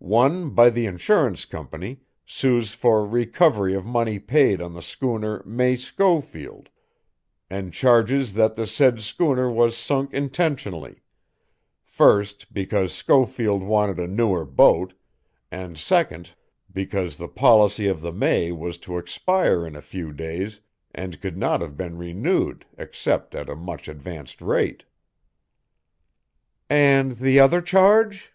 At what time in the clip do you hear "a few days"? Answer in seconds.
19.76-20.60